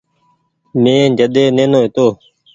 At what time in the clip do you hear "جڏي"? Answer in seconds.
1.17-1.43